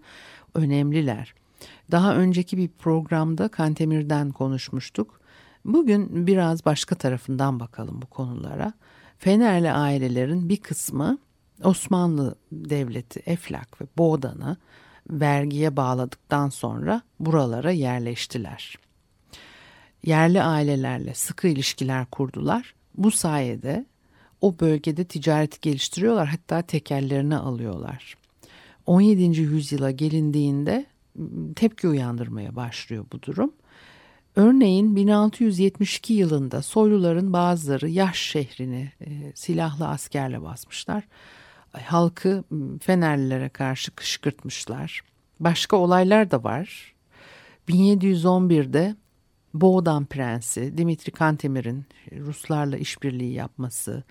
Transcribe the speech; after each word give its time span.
Önemliler. 0.53 1.33
Daha 1.91 2.15
önceki 2.15 2.57
bir 2.57 2.67
programda 2.67 3.47
Kantemir'den 3.47 4.31
konuşmuştuk. 4.31 5.19
Bugün 5.65 6.27
biraz 6.27 6.65
başka 6.65 6.95
tarafından 6.95 7.59
bakalım 7.59 8.01
bu 8.01 8.05
konulara. 8.05 8.73
Fenerli 9.17 9.71
ailelerin 9.71 10.49
bir 10.49 10.57
kısmı 10.57 11.17
Osmanlı 11.63 12.35
Devleti 12.51 13.21
Eflak 13.25 13.81
ve 13.81 13.85
Boğdan'ı 13.97 14.57
vergiye 15.09 15.75
bağladıktan 15.77 16.49
sonra 16.49 17.01
buralara 17.19 17.71
yerleştiler. 17.71 18.75
Yerli 20.05 20.41
ailelerle 20.43 21.13
sıkı 21.13 21.47
ilişkiler 21.47 22.05
kurdular. 22.05 22.73
Bu 22.97 23.11
sayede 23.11 23.85
o 24.41 24.59
bölgede 24.59 25.03
ticareti 25.03 25.61
geliştiriyorlar 25.61 26.27
hatta 26.27 26.61
tekellerini 26.61 27.35
alıyorlar. 27.35 28.17
17. 28.85 29.23
yüzyıla 29.39 29.91
gelindiğinde 29.91 30.85
tepki 31.55 31.87
uyandırmaya 31.87 32.55
başlıyor 32.55 33.05
bu 33.13 33.21
durum. 33.21 33.53
Örneğin 34.35 34.95
1672 34.95 36.13
yılında 36.13 36.61
soyluların 36.61 37.33
bazıları 37.33 37.89
Yaş 37.89 38.19
şehrini 38.19 38.91
e, 39.01 39.07
silahlı 39.35 39.87
askerle 39.87 40.41
basmışlar 40.41 41.03
halkı 41.71 42.43
Fenerlilere 42.81 43.49
karşı 43.49 43.91
kışkırtmışlar. 43.91 45.01
Başka 45.39 45.77
olaylar 45.77 46.31
da 46.31 46.43
var. 46.43 46.93
1711'de 47.69 48.95
Boğdan 49.53 50.05
Prensi 50.05 50.77
Dimitri 50.77 51.11
Kantemir'in 51.11 51.85
Ruslarla 52.11 52.77
işbirliği 52.77 53.33
yapması, 53.33 54.03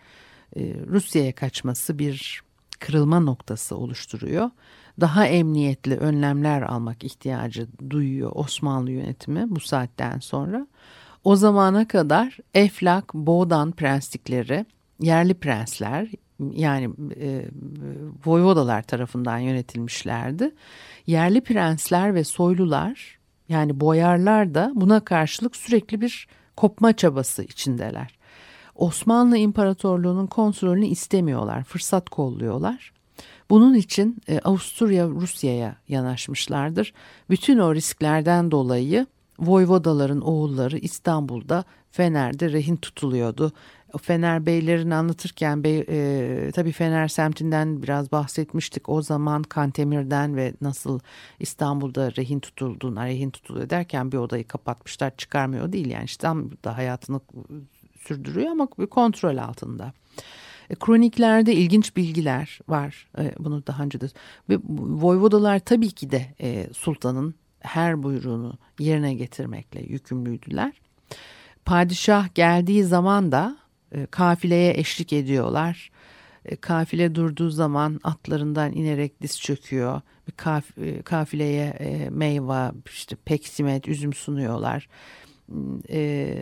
Rusya'ya 0.86 1.34
kaçması 1.34 1.98
bir 1.98 2.42
kırılma 2.80 3.20
noktası 3.20 3.76
oluşturuyor. 3.76 4.50
Daha 5.00 5.26
emniyetli 5.26 5.96
önlemler 5.96 6.62
almak 6.62 7.04
ihtiyacı 7.04 7.68
duyuyor 7.90 8.32
Osmanlı 8.34 8.90
yönetimi 8.90 9.44
bu 9.48 9.60
saatten 9.60 10.18
sonra. 10.18 10.66
O 11.24 11.36
zamana 11.36 11.88
kadar 11.88 12.38
Eflak, 12.54 13.14
Boğdan 13.14 13.72
prenslikleri, 13.72 14.66
yerli 15.00 15.34
prensler 15.34 16.08
yani 16.52 16.90
e, 17.20 17.44
voyvodalar 18.26 18.82
tarafından 18.82 19.38
yönetilmişlerdi. 19.38 20.54
Yerli 21.06 21.40
prensler 21.40 22.14
ve 22.14 22.24
soylular 22.24 23.18
yani 23.48 23.80
boyarlar 23.80 24.54
da 24.54 24.72
buna 24.74 25.00
karşılık 25.00 25.56
sürekli 25.56 26.00
bir 26.00 26.28
kopma 26.56 26.96
çabası 26.96 27.42
içindeler. 27.42 28.18
Osmanlı 28.74 29.36
İmparatorluğu'nun 29.38 30.26
kontrolünü 30.26 30.86
istemiyorlar, 30.86 31.64
fırsat 31.64 32.10
kolluyorlar. 32.10 32.92
Bunun 33.50 33.74
için 33.74 34.18
e, 34.28 34.38
Avusturya 34.38 35.08
Rusya'ya 35.08 35.76
yanaşmışlardır. 35.88 36.92
Bütün 37.30 37.58
o 37.58 37.74
risklerden 37.74 38.50
dolayı 38.50 39.06
Voyvodaların 39.38 40.20
oğulları 40.20 40.78
İstanbul'da 40.78 41.64
Fener'de 41.90 42.52
rehin 42.52 42.76
tutuluyordu. 42.76 43.52
Fener 44.02 44.46
Beylerini 44.46 44.94
anlatırken 44.94 45.64
bey, 45.64 45.84
e, 45.88 46.50
tabii 46.52 46.72
Fener 46.72 47.08
semtinden 47.08 47.82
biraz 47.82 48.12
bahsetmiştik. 48.12 48.88
O 48.88 49.02
zaman 49.02 49.42
Kantemir'den 49.42 50.36
ve 50.36 50.54
nasıl 50.60 51.00
İstanbul'da 51.40 52.16
rehin 52.16 52.40
tutulduğuna, 52.40 53.06
rehin 53.06 53.30
tutuluyor 53.30 53.70
derken 53.70 54.12
bir 54.12 54.16
odayı 54.16 54.46
kapatmışlar 54.46 55.16
çıkarmıyor 55.16 55.72
değil. 55.72 55.90
Yani 55.90 56.04
İstanbul'da 56.04 56.76
hayatını 56.76 57.20
sürdürüyor 58.00 58.50
ama 58.50 58.68
bir 58.78 58.86
kontrol 58.86 59.36
altında. 59.36 59.92
E, 60.70 60.74
kroniklerde 60.74 61.54
ilginç 61.54 61.96
bilgiler 61.96 62.58
var. 62.68 63.08
E, 63.18 63.34
bunu 63.38 63.66
daha 63.66 63.82
önce 63.82 64.00
de. 64.00 64.06
Ve 64.50 64.58
Voyvodalar 64.78 65.58
tabii 65.58 65.90
ki 65.90 66.10
de 66.10 66.26
e, 66.40 66.66
sultanın 66.72 67.34
her 67.60 68.02
buyruğunu 68.02 68.52
yerine 68.78 69.14
getirmekle 69.14 69.80
yükümlüydüler. 69.80 70.72
Padişah 71.64 72.34
geldiği 72.34 72.84
zaman 72.84 73.32
da 73.32 73.56
e, 73.92 74.06
kafileye 74.06 74.74
eşlik 74.76 75.12
ediyorlar. 75.12 75.90
E, 76.44 76.56
kafile 76.56 77.14
durduğu 77.14 77.50
zaman 77.50 78.00
atlarından 78.04 78.72
inerek 78.72 79.22
diz 79.22 79.40
çöküyor. 79.40 80.00
Bir 80.28 80.32
kaf, 80.32 80.78
e, 80.78 81.02
kafileye 81.02 81.66
e, 81.66 82.10
meyve, 82.10 82.72
işte 82.86 83.16
peksimet, 83.24 83.88
üzüm 83.88 84.12
sunuyorlar. 84.12 84.88
E, 85.90 86.38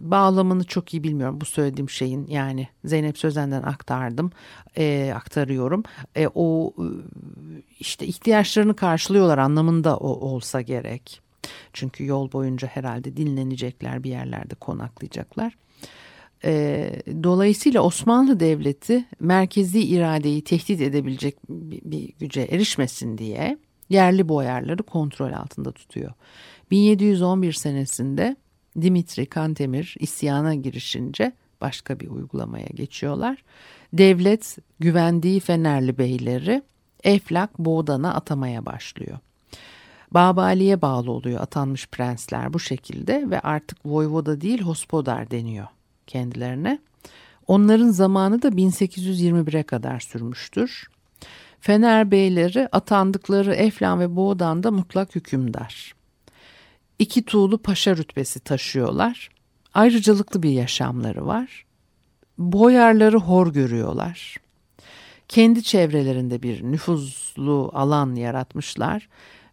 bağlamını 0.00 0.64
çok 0.64 0.94
iyi 0.94 1.02
bilmiyorum 1.02 1.40
bu 1.40 1.44
söylediğim 1.44 1.90
şeyin 1.90 2.26
yani 2.26 2.68
Zeynep 2.84 3.18
Sözen'den 3.18 3.62
aktardım 3.62 4.30
e, 4.78 5.12
aktarıyorum 5.16 5.82
e, 6.16 6.28
o 6.34 6.74
işte 7.80 8.06
ihtiyaçlarını 8.06 8.76
karşılıyorlar 8.76 9.38
anlamında 9.38 9.96
o, 9.96 10.08
olsa 10.08 10.60
gerek 10.60 11.20
çünkü 11.72 12.06
yol 12.06 12.32
boyunca 12.32 12.68
herhalde 12.68 13.16
dinlenecekler 13.16 14.04
bir 14.04 14.10
yerlerde 14.10 14.54
konaklayacaklar 14.54 15.56
e, 16.44 16.90
dolayısıyla 17.22 17.80
Osmanlı 17.80 18.40
Devleti 18.40 19.04
merkezi 19.20 19.80
iradeyi 19.80 20.44
tehdit 20.44 20.80
edebilecek 20.80 21.36
bir, 21.48 21.80
bir 21.84 22.12
güce 22.18 22.40
erişmesin 22.40 23.18
diye 23.18 23.58
yerli 23.88 24.28
boyarları 24.28 24.82
kontrol 24.82 25.32
altında 25.32 25.72
tutuyor. 25.72 26.12
1711 26.70 27.52
senesinde 27.52 28.36
Dimitri 28.80 29.26
Kantemir 29.26 29.94
isyana 29.98 30.54
girişince 30.54 31.32
başka 31.60 32.00
bir 32.00 32.08
uygulamaya 32.08 32.68
geçiyorlar. 32.74 33.44
Devlet 33.92 34.58
güvendiği 34.78 35.40
Fenerli 35.40 35.98
beyleri 35.98 36.62
Eflak 37.04 37.58
Boğdan'a 37.58 38.14
atamaya 38.14 38.66
başlıyor. 38.66 39.18
Babali'ye 40.10 40.82
bağlı 40.82 41.10
oluyor 41.10 41.40
atanmış 41.40 41.86
prensler 41.86 42.52
bu 42.52 42.60
şekilde 42.60 43.30
ve 43.30 43.40
artık 43.40 43.78
voyvoda 43.86 44.40
değil 44.40 44.62
hospodar 44.62 45.30
deniyor 45.30 45.66
kendilerine. 46.06 46.78
Onların 47.46 47.90
zamanı 47.90 48.42
da 48.42 48.48
1821'e 48.48 49.62
kadar 49.62 50.00
sürmüştür. 50.00 50.88
Fener 51.60 52.10
beyleri 52.10 52.68
atandıkları 52.72 53.54
Eflan 53.54 54.00
ve 54.00 54.16
Boğdan 54.16 54.62
da 54.62 54.70
mutlak 54.70 55.14
hükümdar. 55.14 55.94
İki 56.98 57.24
tuğlu 57.24 57.58
paşa 57.58 57.96
rütbesi 57.96 58.40
taşıyorlar. 58.40 59.28
Ayrıcalıklı 59.74 60.42
bir 60.42 60.50
yaşamları 60.50 61.26
var. 61.26 61.64
Boyarları 62.38 63.18
hor 63.18 63.52
görüyorlar. 63.52 64.36
Kendi 65.28 65.62
çevrelerinde 65.62 66.42
bir 66.42 66.62
nüfuzlu 66.62 67.70
alan 67.74 68.14
yaratmışlar. 68.14 69.08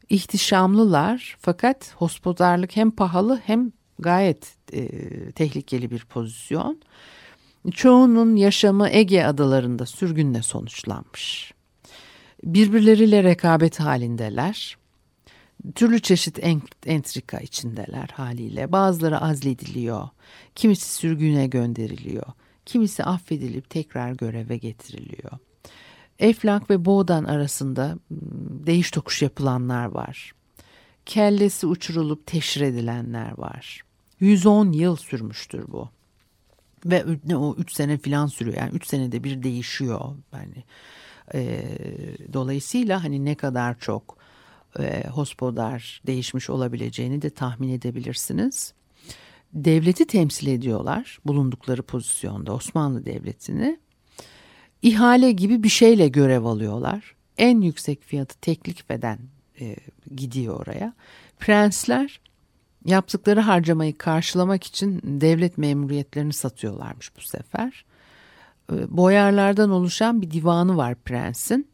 İhtişamlılar 0.09 1.37
fakat 1.39 1.93
hospodarlık 1.95 2.75
hem 2.75 2.91
pahalı 2.91 3.41
hem 3.45 3.71
gayet 3.99 4.55
e, 4.73 4.87
tehlikeli 5.31 5.91
bir 5.91 6.05
pozisyon. 6.05 6.81
Çoğunun 7.71 8.35
yaşamı 8.35 8.89
Ege 8.89 9.23
adalarında 9.23 9.85
sürgünle 9.85 10.41
sonuçlanmış. 10.41 11.53
Birbirleriyle 12.43 13.23
rekabet 13.23 13.79
halindeler. 13.79 14.77
Türlü 15.75 15.99
çeşit 15.99 16.39
entrika 16.85 17.37
içindeler 17.37 18.09
haliyle. 18.13 18.71
Bazıları 18.71 19.21
azlediliyor, 19.21 20.09
kimisi 20.55 20.95
sürgüne 20.95 21.47
gönderiliyor, 21.47 22.25
kimisi 22.65 23.03
affedilip 23.03 23.69
tekrar 23.69 24.11
göreve 24.11 24.57
getiriliyor. 24.57 25.31
Eflak 26.19 26.69
ve 26.69 26.85
Boğdan 26.85 27.23
arasında 27.23 27.97
değiş 28.65 28.91
tokuş 28.91 29.21
yapılanlar 29.21 29.85
var. 29.85 30.33
Kellesi 31.05 31.67
uçurulup 31.67 32.27
teşhir 32.27 32.61
edilenler 32.61 33.37
var. 33.37 33.83
110 34.19 34.71
yıl 34.71 34.95
sürmüştür 34.95 35.65
bu. 35.67 35.89
Ve 36.85 37.05
ne 37.25 37.35
o 37.37 37.55
3 37.55 37.73
sene 37.73 37.97
filan 37.97 38.27
sürüyor. 38.27 38.57
Yani 38.57 38.71
3 38.71 38.87
senede 38.87 39.23
bir 39.23 39.43
değişiyor. 39.43 40.01
Yani 40.33 40.63
e, 41.33 41.63
dolayısıyla 42.33 43.03
hani 43.03 43.25
ne 43.25 43.35
kadar 43.35 43.79
çok 43.79 44.17
e, 44.79 45.07
hospodar 45.07 46.01
değişmiş 46.07 46.49
olabileceğini 46.49 47.21
de 47.21 47.29
tahmin 47.29 47.69
edebilirsiniz. 47.69 48.73
Devleti 49.53 50.07
temsil 50.07 50.47
ediyorlar 50.47 51.19
bulundukları 51.25 51.83
pozisyonda 51.83 52.53
Osmanlı 52.53 53.05
Devleti'ni. 53.05 53.79
İhale 54.81 55.31
gibi 55.31 55.63
bir 55.63 55.69
şeyle 55.69 56.07
görev 56.07 56.43
alıyorlar. 56.43 57.15
En 57.37 57.61
yüksek 57.61 58.03
fiyatı 58.03 58.39
teklif 58.39 58.91
eden 58.91 59.19
e, 59.63 59.75
gidiyor 60.15 60.59
oraya. 60.59 60.93
Prensler 61.39 62.19
yaptıkları 62.85 63.39
harcamayı 63.39 63.97
karşılamak 63.97 64.63
için 64.63 65.01
devlet 65.03 65.57
memuriyetlerini 65.57 66.33
satıyorlarmış 66.33 67.17
bu 67.17 67.21
sefer. 67.21 67.85
E, 68.71 68.97
boyarlardan 68.97 69.69
oluşan 69.69 70.21
bir 70.21 70.31
divanı 70.31 70.77
var 70.77 70.95
prensin. 70.95 71.67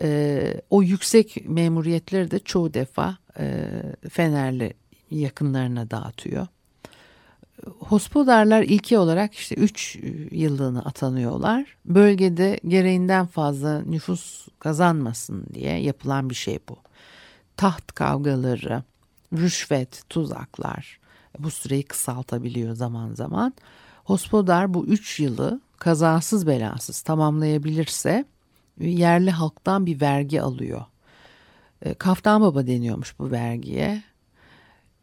E, 0.00 0.60
o 0.70 0.82
yüksek 0.82 1.48
memuriyetleri 1.48 2.30
de 2.30 2.38
çoğu 2.38 2.74
defa 2.74 3.16
e, 3.38 3.68
Fenerli 4.10 4.74
yakınlarına 5.10 5.90
dağıtıyor. 5.90 6.46
Hospodarlar 7.78 8.62
ilki 8.62 8.98
olarak 8.98 9.34
işte 9.34 9.54
3 9.54 9.98
yıllığını 10.30 10.84
atanıyorlar. 10.84 11.76
Bölgede 11.84 12.60
gereğinden 12.68 13.26
fazla 13.26 13.82
nüfus 13.82 14.48
kazanmasın 14.58 15.46
diye 15.54 15.80
yapılan 15.80 16.30
bir 16.30 16.34
şey 16.34 16.58
bu. 16.68 16.76
Taht 17.56 17.92
kavgaları, 17.92 18.82
rüşvet, 19.32 20.02
tuzaklar 20.08 20.98
bu 21.38 21.50
süreyi 21.50 21.82
kısaltabiliyor 21.82 22.74
zaman 22.74 23.14
zaman. 23.14 23.54
Hospodar 24.04 24.74
bu 24.74 24.86
3 24.86 25.20
yılı 25.20 25.60
kazasız 25.78 26.46
belasız 26.46 27.00
tamamlayabilirse 27.00 28.24
yerli 28.80 29.30
halktan 29.30 29.86
bir 29.86 30.00
vergi 30.00 30.42
alıyor. 30.42 30.84
E, 31.82 31.94
Kaftan 31.94 32.40
Baba 32.40 32.66
deniyormuş 32.66 33.18
bu 33.18 33.30
vergiye. 33.30 34.02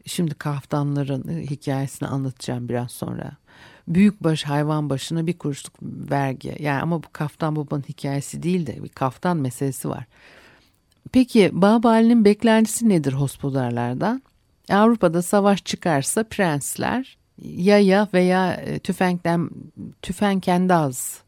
Şimdi 0.06 0.36
kaftanların 0.36 1.42
hikayesini 1.42 2.10
anlatacağım 2.10 2.70
biraz 2.70 2.92
sonra. 2.92 3.32
Büyükbaş 3.88 4.44
hayvan 4.44 4.90
başına 4.90 5.28
bir 5.28 5.38
kuruşluk 5.38 5.74
vergi. 5.84 6.56
Yani 6.60 6.82
ama 6.82 7.04
bu 7.04 7.08
kaftan 7.14 7.56
babanın 7.56 7.84
hikayesi 7.90 8.44
değil 8.44 8.68
de 8.68 8.84
bir 8.84 8.90
kaftan 8.90 9.38
meselesi 9.38 9.90
var. 9.90 10.06
Peki 11.12 11.50
Babali'nin 11.54 12.26
beklentisi 12.26 12.90
nedir 12.90 13.14
hospodarlardan? 13.14 14.22
Avrupa'da 14.70 15.22
savaş 15.22 15.66
çıkarsa 15.66 16.24
prensler 16.24 17.18
yaya 17.42 18.08
veya 18.14 18.54
e, 18.54 18.80
tüfekten 18.80 19.50
tüfenkendaz 20.02 21.22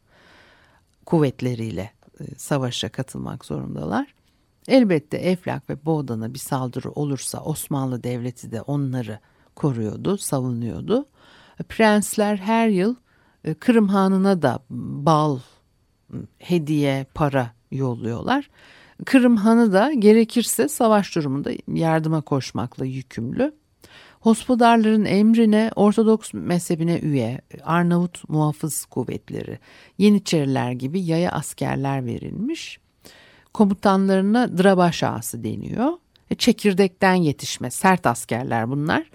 kuvvetleriyle 1.06 1.90
e, 2.20 2.24
savaşa 2.36 2.88
katılmak 2.88 3.44
zorundalar. 3.44 4.14
Elbette 4.68 5.16
Eflak 5.16 5.70
ve 5.70 5.84
Boğdan'a 5.84 6.34
bir 6.34 6.38
saldırı 6.38 6.90
olursa 6.90 7.40
Osmanlı 7.40 8.02
Devleti 8.02 8.52
de 8.52 8.62
onları 8.62 9.18
koruyordu, 9.54 10.18
savunuyordu. 10.18 11.06
Prensler 11.68 12.36
her 12.36 12.68
yıl 12.68 12.94
e, 13.44 13.54
Kırım 13.54 13.88
Hanı'na 13.88 14.42
da 14.42 14.58
bal, 14.70 15.38
hediye, 16.38 17.06
para 17.14 17.50
yolluyorlar. 17.70 18.50
Kırım 19.04 19.36
Hanı 19.36 19.72
da 19.72 19.92
gerekirse 19.92 20.68
savaş 20.68 21.14
durumunda 21.16 21.50
yardıma 21.68 22.20
koşmakla 22.20 22.84
yükümlü. 22.84 23.54
Hospodarların 24.20 25.04
emrine 25.04 25.70
Ortodoks 25.76 26.30
mezhebine 26.34 26.98
üye 26.98 27.40
Arnavut 27.62 28.28
muhafız 28.28 28.84
kuvvetleri, 28.84 29.58
Yeniçeriler 29.98 30.72
gibi 30.72 31.00
yaya 31.00 31.32
askerler 31.32 32.06
verilmiş. 32.06 32.80
Komutanlarına 33.54 34.58
Drabaş 34.58 35.02
ağası 35.02 35.44
deniyor. 35.44 35.92
E, 36.30 36.34
çekirdekten 36.34 37.14
yetişme 37.14 37.70
sert 37.70 38.06
askerler 38.06 38.70
bunlar. 38.70 39.10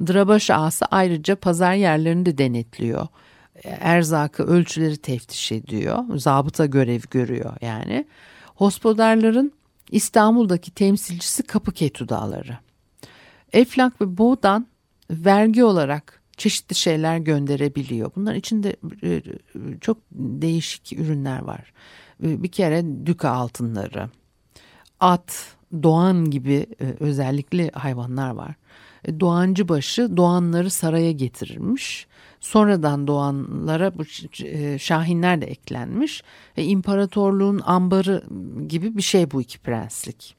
Drabaş 0.00 0.50
ağası 0.50 0.84
ayrıca 0.84 1.36
pazar 1.36 1.74
yerlerini 1.74 2.26
de 2.26 2.38
denetliyor. 2.38 3.06
E, 3.54 3.68
erzakı 3.68 4.42
ölçüleri 4.42 4.96
teftiş 4.96 5.52
ediyor. 5.52 6.04
Zabıta 6.16 6.66
görev 6.66 7.00
görüyor 7.10 7.52
yani. 7.60 8.06
Hospodarların 8.54 9.52
İstanbul'daki 9.90 10.70
temsilcisi 10.70 11.42
Kapıketu 11.42 12.08
Dağları. 12.08 12.58
Eflak 13.52 14.00
ve 14.00 14.18
Boğdan 14.18 14.66
vergi 15.10 15.64
olarak 15.64 16.22
çeşitli 16.36 16.74
şeyler 16.74 17.18
gönderebiliyor. 17.18 18.10
Bunların 18.16 18.38
içinde 18.38 18.76
e, 19.02 19.22
çok 19.80 19.98
değişik 20.12 20.92
ürünler 20.92 21.42
var. 21.42 21.72
E, 22.22 22.42
bir 22.42 22.48
kere 22.48 23.06
düka 23.06 23.30
altınları, 23.30 24.10
at, 25.00 25.56
doğan 25.82 26.30
gibi 26.30 26.66
e, 26.80 26.84
özellikle 27.00 27.70
hayvanlar 27.70 28.30
var. 28.30 28.54
Doğancı 29.20 29.68
başı 29.68 30.16
doğanları 30.16 30.70
saraya 30.70 31.12
getirirmiş. 31.12 32.06
Sonradan 32.40 33.06
doğanlara 33.06 33.98
bu 33.98 34.04
şahinler 34.78 35.40
de 35.40 35.46
eklenmiş. 35.46 36.22
Ve 36.58 36.64
imparatorluğun 36.64 37.60
ambarı 37.64 38.24
gibi 38.68 38.96
bir 38.96 39.02
şey 39.02 39.30
bu 39.30 39.42
iki 39.42 39.58
prenslik. 39.58 40.36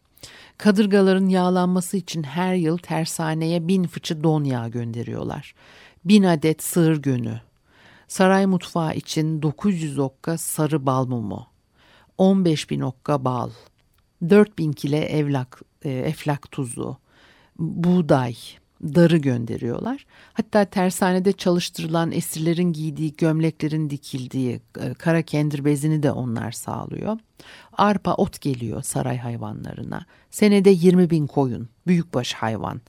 Kadırgaların 0.58 1.28
yağlanması 1.28 1.98
için 1.98 2.24
her 2.24 2.56
yıl 2.56 2.78
tersaneye 2.78 3.68
bin 3.68 3.84
fıçı 3.84 4.24
don 4.24 4.44
yağı 4.44 4.70
gönderiyorlar. 4.70 5.56
Bin 6.06 6.24
adet 6.24 6.64
sığır 6.64 7.02
gönü. 7.02 7.42
Saray 8.08 8.46
mutfağı 8.46 8.96
için 8.96 9.42
900 9.42 10.00
okka 10.00 10.38
sarı 10.38 10.86
bal 10.86 11.06
mumu. 11.06 11.48
15 12.18 12.70
bin 12.70 12.82
okka 12.82 13.26
bal. 13.26 13.50
4 14.30 14.58
bin 14.58 14.72
kile 14.72 15.00
evlak, 15.00 15.62
e, 15.84 15.90
eflak 15.90 16.52
tuzu. 16.52 16.98
Buğday, 17.60 18.36
darı 18.84 19.18
gönderiyorlar. 19.18 20.06
Hatta 20.34 20.66
tersanede 20.66 21.32
çalıştırılan 21.32 22.12
esirlerin 22.12 22.74
giydiği 22.74 23.16
gömleklerin 23.16 23.90
dikildiği 23.90 24.62
e, 24.80 24.94
kara 24.94 25.22
kendir 25.22 25.66
bezini 25.66 26.04
de 26.04 26.12
onlar 26.12 26.52
sağlıyor. 26.52 27.20
Arpa 27.74 28.14
ot 28.14 28.42
geliyor 28.42 28.84
saray 28.84 29.18
hayvanlarına. 29.18 30.06
Senede 30.32 30.70
20 30.70 31.10
bin 31.10 31.28
koyun, 31.28 31.70
büyükbaş 31.88 32.34
hayvan, 32.34 32.82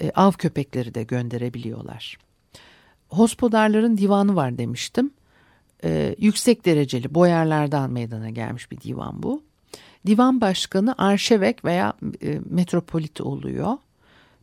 e, 0.00 0.10
av 0.10 0.32
köpekleri 0.32 0.94
de 0.94 1.02
gönderebiliyorlar. 1.02 2.18
Hospodarların 3.08 3.98
divanı 3.98 4.36
var 4.36 4.58
demiştim. 4.58 5.10
E, 5.84 6.14
yüksek 6.18 6.64
dereceli 6.64 7.14
boyarlardan 7.14 7.90
meydana 7.90 8.30
gelmiş 8.30 8.70
bir 8.70 8.80
divan 8.80 9.22
bu. 9.22 9.42
Divan 10.06 10.40
başkanı 10.40 10.94
arşevek 10.98 11.64
veya 11.64 11.92
e, 12.22 12.40
metropolit 12.50 13.20
oluyor. 13.20 13.76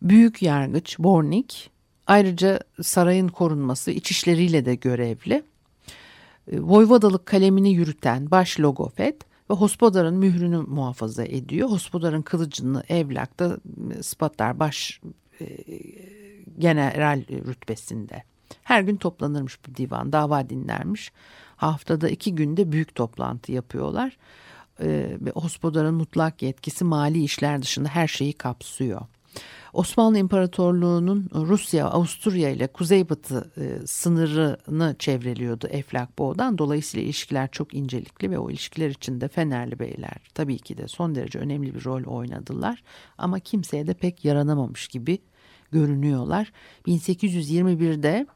Büyük 0.01 0.41
yargıç 0.41 0.99
Bornik 0.99 1.69
ayrıca 2.07 2.59
sarayın 2.81 3.27
korunması 3.27 3.91
iç 3.91 4.11
işleriyle 4.11 4.65
de 4.65 4.75
görevli. 4.75 5.43
E, 6.51 6.59
Voyvodalık 6.59 7.25
kalemini 7.25 7.73
yürüten 7.73 8.31
baş 8.31 8.59
logofet 8.59 9.21
ve 9.51 9.53
Hospodar'ın 9.53 10.17
mührünü 10.17 10.57
muhafaza 10.57 11.23
ediyor. 11.23 11.69
Hospodar'ın 11.69 12.21
kılıcını 12.21 12.83
evlakta 12.89 13.57
spatlar 14.01 14.59
baş 14.59 15.01
e, 15.41 15.45
general 16.59 17.23
rütbesinde. 17.29 18.23
Her 18.63 18.81
gün 18.81 18.95
toplanırmış 18.95 19.59
bu 19.67 19.75
divan, 19.75 20.11
dava 20.11 20.49
dinlermiş. 20.49 21.11
Haftada 21.55 22.09
iki 22.09 22.35
günde 22.35 22.71
büyük 22.71 22.95
toplantı 22.95 23.51
yapıyorlar. 23.51 24.17
Ee, 24.81 25.17
ve 25.21 25.31
Hospodar'ın 25.31 25.95
mutlak 25.95 26.41
yetkisi 26.41 26.83
mali 26.83 27.23
işler 27.23 27.61
dışında 27.61 27.89
her 27.89 28.07
şeyi 28.07 28.33
kapsıyor. 28.33 29.01
Osmanlı 29.73 30.17
İmparatorluğu'nun 30.17 31.29
Rusya, 31.33 31.87
Avusturya 31.87 32.49
ile 32.49 32.67
Kuzeybatı 32.67 33.51
e, 33.57 33.87
sınırını 33.87 34.95
çevreliyordu 34.99 35.67
Eflak 35.67 36.19
Boğ'dan. 36.19 36.57
Dolayısıyla 36.57 37.05
ilişkiler 37.05 37.51
çok 37.51 37.73
incelikli 37.73 38.31
ve 38.31 38.39
o 38.39 38.49
ilişkiler 38.49 38.89
içinde 38.89 39.27
Fenerli 39.27 39.79
Beyler 39.79 40.17
tabii 40.33 40.57
ki 40.57 40.77
de 40.77 40.87
son 40.87 41.15
derece 41.15 41.39
önemli 41.39 41.75
bir 41.75 41.85
rol 41.85 42.03
oynadılar. 42.03 42.83
Ama 43.17 43.39
kimseye 43.39 43.87
de 43.87 43.93
pek 43.93 44.25
yaranamamış 44.25 44.87
gibi 44.87 45.19
görünüyorlar. 45.71 46.51
1821'de 46.87 48.27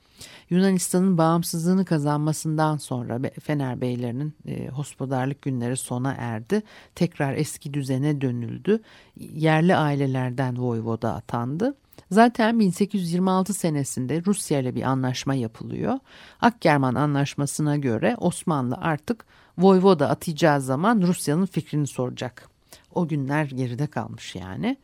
Yunanistan'ın 0.50 1.18
bağımsızlığını 1.18 1.86
kazanmasından 1.86 2.78
sonra 2.78 3.20
Fener 3.44 3.82
Beylerinin 3.82 4.34
e, 4.48 4.68
hospodarlık 4.68 5.42
günleri 5.42 5.78
sona 5.78 6.16
erdi. 6.18 6.64
Tekrar 6.96 7.34
eski 7.34 7.74
düzene 7.74 8.22
dönüldü. 8.22 8.82
Yerli 9.18 9.76
ailelerden 9.76 10.62
voyvoda 10.62 11.14
atandı. 11.14 11.76
Zaten 12.12 12.60
1826 12.60 13.54
senesinde 13.54 14.24
Rusya 14.26 14.60
ile 14.60 14.76
bir 14.76 14.84
anlaşma 14.84 15.36
yapılıyor. 15.36 16.00
Akgerman 16.42 16.96
anlaşmasına 16.96 17.78
göre 17.78 18.16
Osmanlı 18.20 18.76
artık 18.76 19.26
voyvoda 19.58 20.10
atacağı 20.10 20.62
zaman 20.62 21.02
Rusya'nın 21.02 21.46
fikrini 21.46 21.88
soracak. 21.88 22.50
O 22.96 23.08
günler 23.08 23.46
geride 23.46 23.88
kalmış 23.88 24.36
yani. 24.36 24.78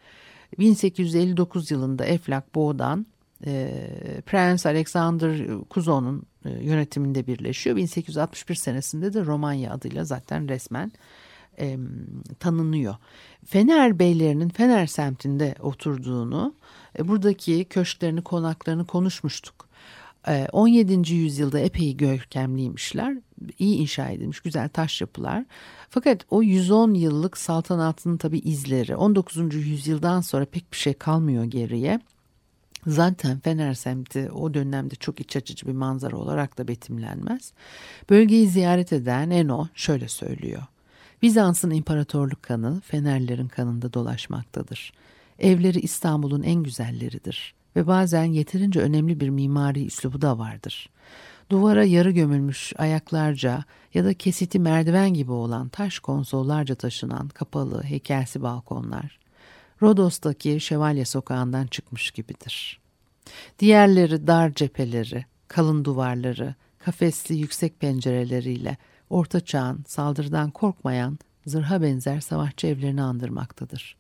1859 0.60 1.72
yılında 1.72 2.06
Eflak 2.06 2.56
Boğdan 2.56 3.06
e, 3.46 4.22
Prens 4.26 4.66
Alexander 4.66 5.62
Kuzon'un 5.70 6.24
e, 6.46 6.50
yönetiminde 6.50 7.28
birleşiyor. 7.28 7.76
1861 7.76 8.56
senesinde 8.56 9.14
de 9.14 9.26
Romanya 9.26 9.74
adıyla 9.74 10.04
zaten 10.04 10.50
resmen 10.50 10.92
e, 11.60 11.78
tanınıyor. 12.40 12.96
Fener 13.46 14.00
beylerinin 14.00 14.50
Fener 14.50 14.88
semtinde 14.88 15.56
oturduğunu, 15.60 16.56
e, 17.00 17.08
buradaki 17.08 17.66
köşklerini, 17.66 18.22
konaklarını 18.22 18.88
konuşmuştuk. 18.88 19.70
17. 20.52 21.14
yüzyılda 21.14 21.60
epey 21.60 21.98
görkemliymişler. 21.98 23.18
iyi 23.60 23.78
inşa 23.78 24.10
edilmiş 24.10 24.40
güzel 24.40 24.70
taş 24.70 25.02
yapılar. 25.02 25.46
Fakat 25.90 26.26
o 26.30 26.44
110 26.44 26.94
yıllık 26.94 27.38
saltanatın 27.38 28.18
tabi 28.18 28.40
izleri 28.40 28.96
19. 28.96 29.56
yüzyıldan 29.56 30.22
sonra 30.22 30.46
pek 30.46 30.72
bir 30.72 30.78
şey 30.78 30.94
kalmıyor 30.94 31.44
geriye. 31.44 32.00
Zaten 32.88 33.40
Fener 33.40 33.74
semti 33.74 34.32
o 34.32 34.54
dönemde 34.54 34.96
çok 34.96 35.20
iç 35.20 35.36
açıcı 35.36 35.68
bir 35.68 35.74
manzara 35.74 36.18
olarak 36.18 36.58
da 36.58 36.68
betimlenmez. 36.68 37.54
Bölgeyi 38.10 38.48
ziyaret 38.48 38.94
eden 38.94 39.30
Eno 39.30 39.68
şöyle 39.76 40.08
söylüyor. 40.08 40.62
Bizans'ın 41.22 41.72
imparatorluk 41.72 42.44
kanı 42.44 42.82
Fenerlerin 42.82 43.48
kanında 43.48 43.94
dolaşmaktadır. 43.94 44.94
Evleri 45.40 45.80
İstanbul'un 45.80 46.44
en 46.44 46.64
güzelleridir 46.64 47.54
ve 47.76 47.88
bazen 47.88 48.24
yeterince 48.24 48.80
önemli 48.80 49.20
bir 49.20 49.30
mimari 49.30 49.86
üslubu 49.86 50.22
da 50.22 50.40
vardır. 50.40 50.90
Duvara 51.50 51.84
yarı 51.84 52.12
gömülmüş 52.12 52.74
ayaklarca 52.78 53.64
ya 53.94 54.06
da 54.06 54.14
kesiti 54.14 54.60
merdiven 54.60 55.14
gibi 55.14 55.32
olan 55.32 55.70
taş 55.70 56.00
konsollarca 56.00 56.76
taşınan 56.76 57.28
kapalı 57.28 57.84
heykelsi 57.84 58.42
balkonlar, 58.42 59.20
Rodos'taki 59.82 60.60
Şevalye 60.60 61.06
Sokağı'ndan 61.06 61.68
çıkmış 61.68 62.12
gibidir. 62.12 62.80
Diğerleri 63.60 64.28
dar 64.28 64.54
cepheleri, 64.54 65.26
kalın 65.48 65.86
duvarları, 65.86 66.56
kafesli 66.80 67.36
yüksek 67.36 67.80
pencereleriyle 67.80 68.78
orta 69.10 69.40
çağın 69.40 69.84
saldırıdan 69.88 70.52
korkmayan 70.52 71.20
zırha 71.46 71.82
benzer 71.82 72.20
savaşçı 72.20 72.68
evlerini 72.68 73.02
andırmaktadır. 73.02 73.96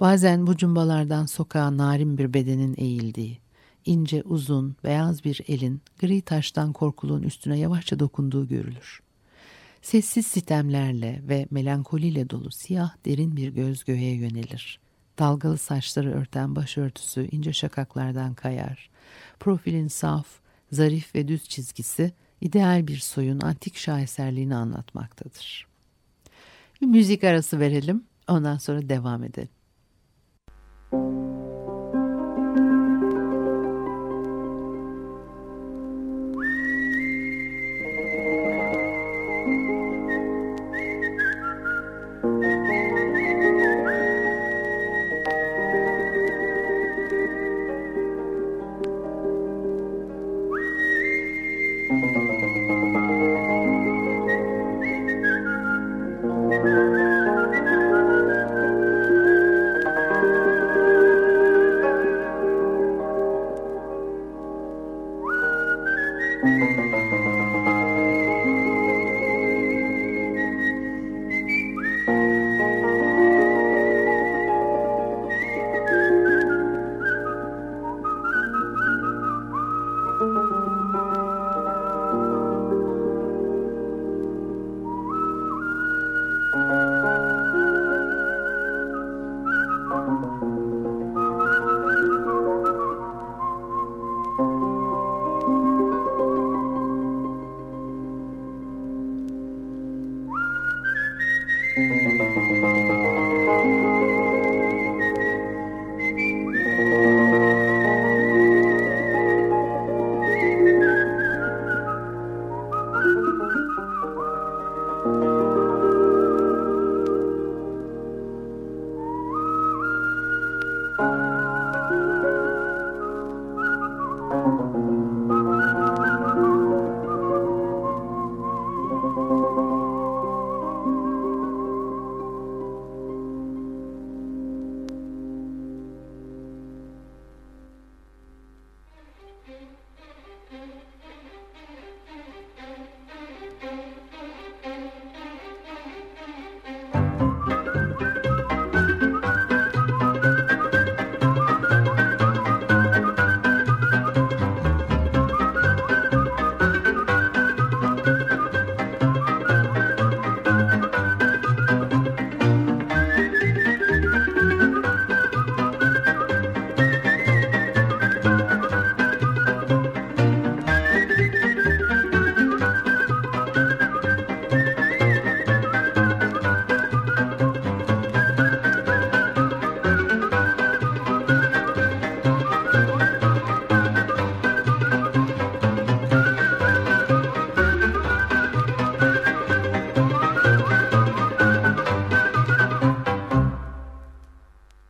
Bazen 0.00 0.46
bu 0.46 0.56
cumbalardan 0.56 1.26
sokağa 1.26 1.76
narin 1.76 2.18
bir 2.18 2.34
bedenin 2.34 2.74
eğildiği, 2.78 3.38
ince 3.84 4.22
uzun 4.22 4.76
beyaz 4.84 5.24
bir 5.24 5.40
elin 5.48 5.82
gri 5.98 6.22
taştan 6.22 6.72
korkuluğun 6.72 7.22
üstüne 7.22 7.58
yavaşça 7.58 7.98
dokunduğu 7.98 8.48
görülür. 8.48 9.02
Sessiz 9.82 10.26
sitemlerle 10.26 11.22
ve 11.28 11.46
melankoliyle 11.50 12.30
dolu 12.30 12.50
siyah 12.50 12.94
derin 13.04 13.36
bir 13.36 13.48
göz 13.48 13.84
göğe 13.84 14.14
yönelir. 14.14 14.85
Dalgalı 15.18 15.58
saçları 15.58 16.12
örten 16.12 16.56
başörtüsü 16.56 17.28
ince 17.32 17.52
şakaklardan 17.52 18.34
kayar. 18.34 18.90
Profilin 19.40 19.88
saf, 19.88 20.26
zarif 20.72 21.14
ve 21.14 21.28
düz 21.28 21.48
çizgisi 21.48 22.12
ideal 22.40 22.86
bir 22.86 22.98
soyun 22.98 23.40
antik 23.40 23.76
şaheserliğini 23.76 24.54
anlatmaktadır. 24.54 25.66
Bir 26.80 26.86
müzik 26.86 27.24
arası 27.24 27.60
verelim, 27.60 28.04
ondan 28.28 28.58
sonra 28.58 28.88
devam 28.88 29.24
edelim. 29.24 29.48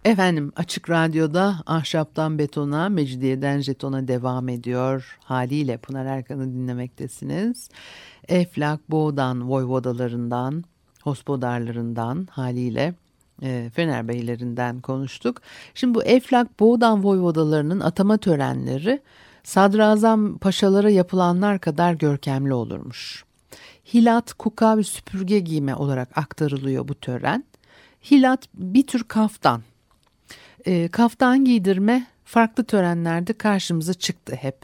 Efendim 0.07 0.53
Açık 0.57 0.91
Radyo'da 0.91 1.57
Ahşaptan 1.67 2.39
Betona, 2.39 2.89
Mecidiyeden 2.89 3.61
Jeton'a 3.61 4.09
devam 4.09 4.49
ediyor. 4.49 5.19
Haliyle 5.25 5.77
Pınar 5.77 6.07
Erkan'ı 6.07 6.55
dinlemektesiniz. 6.55 7.69
Eflak, 8.29 8.91
Boğdan, 8.91 9.51
Voyvodalarından, 9.51 10.65
Hospodarlarından 11.03 12.29
haliyle 12.31 12.95
e, 13.43 13.71
Fener 13.75 14.09
Beylerinden 14.09 14.81
konuştuk. 14.81 15.41
Şimdi 15.75 15.95
bu 15.95 16.05
Eflak, 16.05 16.61
Boğdan 16.61 17.05
Voyvodalarının 17.05 17.81
atama 17.81 18.17
törenleri 18.17 19.03
sadrazam 19.45 20.39
paşalara 20.39 20.91
yapılanlar 20.91 21.59
kadar 21.59 21.95
görkemli 21.95 22.55
olurmuş. 22.55 23.25
Hilat, 23.95 24.33
kuka 24.33 24.79
ve 24.79 24.83
süpürge 24.83 25.39
giyme 25.39 25.75
olarak 25.75 26.19
aktarılıyor 26.19 26.89
bu 26.89 26.95
tören. 26.95 27.45
Hilat 28.11 28.49
bir 28.55 28.87
tür 28.87 29.05
kaftan 29.05 29.63
e, 30.67 30.89
kaftan 30.89 31.45
giydirme 31.45 32.07
farklı 32.25 32.65
törenlerde 32.65 33.33
karşımıza 33.33 33.95
çıktı 33.95 34.37
hep. 34.37 34.57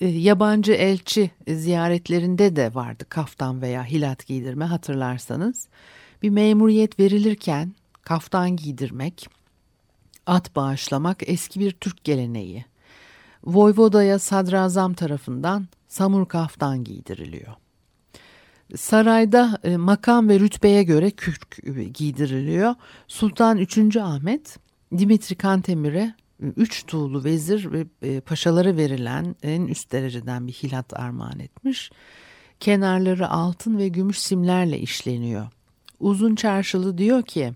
E, 0.00 0.06
yabancı 0.06 0.72
elçi 0.72 1.30
ziyaretlerinde 1.48 2.56
de 2.56 2.74
vardı 2.74 3.04
kaftan 3.08 3.62
veya 3.62 3.84
hilat 3.84 4.26
giydirme 4.26 4.64
hatırlarsanız. 4.64 5.68
Bir 6.22 6.30
memuriyet 6.30 7.00
verilirken 7.00 7.74
kaftan 8.02 8.56
giydirmek, 8.56 9.28
at 10.26 10.56
bağışlamak 10.56 11.16
eski 11.20 11.60
bir 11.60 11.70
Türk 11.72 12.04
geleneği. 12.04 12.64
Voyvoda'ya 13.44 14.18
sadrazam 14.18 14.94
tarafından 14.94 15.66
samur 15.88 16.26
kaftan 16.26 16.84
giydiriliyor. 16.84 17.54
Sarayda 18.76 19.58
e, 19.64 19.76
makam 19.76 20.28
ve 20.28 20.40
rütbeye 20.40 20.82
göre 20.82 21.10
kürk 21.10 21.58
giydiriliyor. 21.94 22.74
Sultan 23.08 23.58
3. 23.58 23.96
Ahmet 23.96 24.58
Dimitri 24.98 25.34
Kantemir'e 25.34 26.14
üç 26.40 26.86
tuğlu 26.86 27.24
vezir 27.24 27.72
ve 27.72 27.86
e, 28.02 28.20
paşalara 28.20 28.76
verilen 28.76 29.36
en 29.42 29.66
üst 29.66 29.92
dereceden 29.92 30.46
bir 30.46 30.52
hilat 30.52 31.00
armağan 31.00 31.38
etmiş. 31.38 31.90
Kenarları 32.60 33.30
altın 33.30 33.78
ve 33.78 33.88
gümüş 33.88 34.18
simlerle 34.18 34.78
işleniyor. 34.78 35.46
Uzun 36.00 36.34
Çarşılı 36.34 36.98
diyor 36.98 37.22
ki 37.22 37.52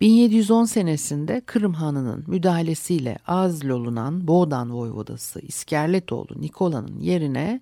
1710 0.00 0.64
senesinde 0.64 1.42
Kırım 1.46 1.72
Hanı'nın 1.72 2.24
müdahalesiyle 2.26 3.18
azl 3.26 3.68
olunan 3.68 4.28
Boğdan 4.28 4.74
Voyvodası 4.74 5.40
İskerletoğlu 5.40 6.40
Nikola'nın 6.40 7.00
yerine 7.00 7.60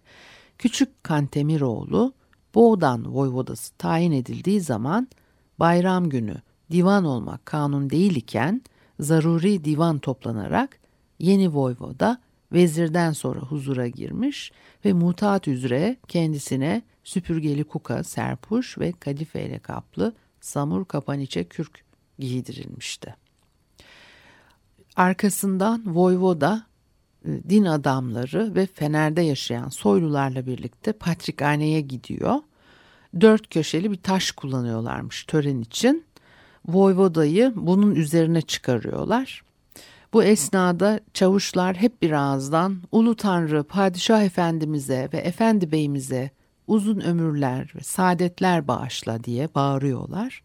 Küçük 0.58 1.04
Kantemiroğlu 1.04 2.12
Boğdan 2.54 3.14
Voyvodası 3.14 3.74
tayin 3.74 4.12
edildiği 4.12 4.60
zaman 4.60 5.08
bayram 5.58 6.08
günü 6.08 6.36
divan 6.72 7.04
olmak 7.04 7.46
kanun 7.46 7.90
değil 7.90 8.16
iken 8.16 8.62
zaruri 9.00 9.64
divan 9.64 9.98
toplanarak 9.98 10.78
yeni 11.18 11.54
voyvoda 11.54 12.20
vezirden 12.52 13.12
sonra 13.12 13.40
huzura 13.40 13.88
girmiş 13.88 14.52
ve 14.84 14.92
mutat 14.92 15.48
üzere 15.48 15.96
kendisine 16.08 16.82
süpürgeli 17.04 17.64
kuka, 17.64 18.04
serpuş 18.04 18.78
ve 18.78 18.92
kadife 18.92 19.46
ile 19.46 19.58
kaplı 19.58 20.14
samur 20.40 20.84
kapaniçe 20.84 21.44
kürk 21.44 21.84
giydirilmişti. 22.18 23.14
Arkasından 24.96 25.82
voyvoda 25.86 26.66
e, 27.24 27.28
din 27.48 27.64
adamları 27.64 28.54
ve 28.54 28.66
Fener'de 28.66 29.22
yaşayan 29.22 29.68
soylularla 29.68 30.46
birlikte 30.46 30.92
patrikhaneye 30.92 31.80
gidiyor. 31.80 32.34
Dört 33.20 33.50
köşeli 33.50 33.90
bir 33.92 33.96
taş 33.96 34.30
kullanıyorlarmış 34.30 35.24
tören 35.24 35.60
için 35.60 36.04
Voyvoda'yı 36.68 37.52
bunun 37.56 37.94
üzerine 37.94 38.40
çıkarıyorlar. 38.40 39.42
Bu 40.12 40.24
esnada 40.24 41.00
çavuşlar 41.14 41.76
hep 41.76 42.02
bir 42.02 42.12
ağızdan 42.12 42.82
Ulu 42.92 43.16
Tanrı 43.16 43.62
Padişah 43.62 44.22
Efendimiz'e 44.22 45.08
ve 45.12 45.18
Efendi 45.18 45.72
Bey'imize 45.72 46.30
uzun 46.66 47.00
ömürler 47.00 47.72
ve 47.76 47.80
saadetler 47.80 48.68
bağışla 48.68 49.24
diye 49.24 49.48
bağırıyorlar. 49.54 50.42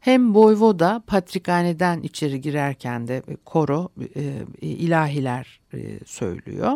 Hem 0.00 0.34
Voyvoda 0.34 1.02
patrikhaneden 1.06 2.02
içeri 2.02 2.40
girerken 2.40 3.08
de 3.08 3.22
koro 3.44 3.88
e, 4.16 4.44
ilahiler 4.60 5.60
e, 5.74 5.98
söylüyor. 6.06 6.72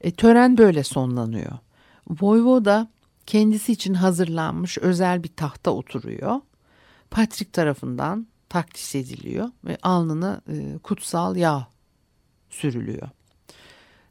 E, 0.00 0.10
tören 0.10 0.58
böyle 0.58 0.82
sonlanıyor. 0.84 1.52
Voyvoda 2.20 2.88
kendisi 3.26 3.72
için 3.72 3.94
hazırlanmış 3.94 4.78
özel 4.78 5.22
bir 5.22 5.28
tahta 5.28 5.70
oturuyor 5.70 6.40
Patrick 7.10 7.52
tarafından 7.52 8.26
takdis 8.48 8.94
ediliyor 8.94 9.50
ve 9.64 9.78
alnına 9.82 10.40
e, 10.48 10.78
kutsal 10.82 11.36
yağ 11.36 11.68
sürülüyor. 12.50 13.08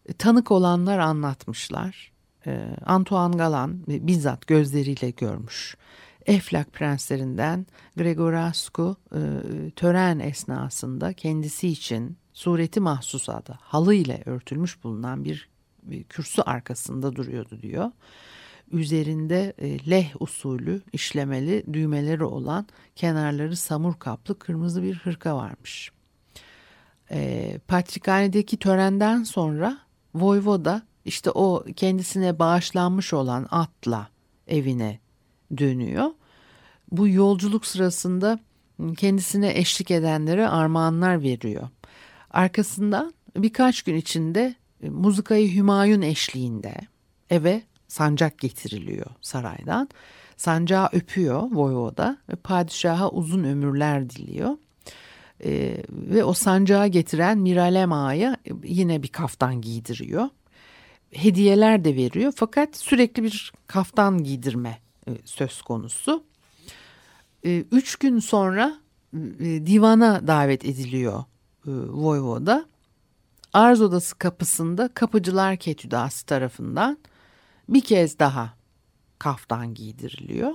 E, 0.06 0.14
tanık 0.14 0.52
olanlar 0.52 1.00
anlatmışlar. 1.00 2.12
E, 2.48 2.76
Antoine 2.86 3.38
Galan 3.38 3.84
e, 3.88 4.08
bizzat 4.08 4.48
gözleriyle 4.48 5.10
görmüş. 5.10 5.78
Eflak 6.26 6.74
prenslerinden 6.74 7.66
Gregorascu 7.98 8.96
e, 9.12 9.20
tören 9.76 10.20
esnasında 10.20 11.14
kendisi 11.14 11.68
için 11.68 12.18
sureti 12.34 12.80
mahsusada 12.80 13.58
halı 13.62 13.94
ile 13.94 14.24
örtülmüş 14.26 14.84
bulunan 14.84 15.24
bir, 15.24 15.50
bir 15.84 16.04
kürsü 16.04 16.42
arkasında 16.42 17.16
duruyordu 17.16 17.62
diyor 17.62 17.92
üzerinde 18.72 19.54
e, 19.58 19.90
leh 19.90 20.22
usulü 20.22 20.82
işlemeli 20.94 21.66
düğmeleri 21.74 22.24
olan 22.24 22.68
kenarları 22.96 23.56
samur 23.56 23.94
kaplı 23.94 24.40
kırmızı 24.40 24.84
bir 24.84 24.96
hırka 24.96 25.36
varmış. 25.36 25.92
E, 27.12 27.60
Patrikhane'deki 27.68 28.58
törenden 28.58 29.24
sonra 29.24 29.78
Voyvoda 30.16 30.82
işte 31.06 31.32
o 31.32 31.64
kendisine 31.76 32.40
bağışlanmış 32.40 33.14
olan 33.14 33.48
atla 33.52 34.10
evine 34.48 35.00
dönüyor. 35.58 36.12
Bu 36.92 37.08
yolculuk 37.08 37.66
sırasında 37.66 38.40
kendisine 38.98 39.58
eşlik 39.58 39.92
edenlere 39.92 40.50
armağanlar 40.50 41.22
veriyor. 41.22 41.70
Arkasından 42.32 43.14
birkaç 43.38 43.82
gün 43.82 43.96
içinde 43.96 44.56
e, 44.84 44.90
muzikayı 44.90 45.56
Hümayun 45.56 46.02
eşliğinde 46.02 46.76
eve 47.30 47.62
sancak 47.96 48.40
getiriliyor 48.40 49.06
saraydan. 49.22 49.90
Sancağı 50.38 50.90
öpüyor 50.92 51.52
Voyvoda 51.52 52.18
ve 52.30 52.36
padişaha 52.36 53.10
uzun 53.10 53.44
ömürler 53.44 54.10
diliyor. 54.10 54.58
Ee, 55.44 55.84
ve 55.90 56.24
o 56.24 56.34
sancağı 56.34 56.88
getiren 56.88 57.38
Miralem 57.38 57.92
Ağa'ya 57.92 58.38
yine 58.64 59.04
bir 59.04 59.08
kaftan 59.08 59.62
giydiriyor. 59.62 60.30
Hediyeler 61.12 61.86
de 61.86 61.96
veriyor 61.96 62.34
fakat 62.36 62.78
sürekli 62.78 63.24
bir 63.24 63.54
kaftan 63.68 64.24
giydirme 64.24 64.80
e, 65.08 65.12
söz 65.26 65.62
konusu. 65.62 66.24
E, 67.46 67.64
üç 67.72 67.96
gün 67.96 68.20
sonra 68.20 68.76
e, 69.40 69.66
divana 69.66 70.28
davet 70.28 70.66
ediliyor 70.66 71.24
e, 71.68 71.72
Voyvoda. 71.90 72.66
Arz 73.54 73.82
odası 73.82 74.18
kapısında 74.18 74.88
kapıcılar 74.94 75.58
ketüdası 75.58 76.26
tarafından 76.26 76.98
bir 77.70 77.82
kez 77.82 78.20
daha 78.20 78.54
kaftan 79.20 79.74
giydiriliyor. 79.74 80.52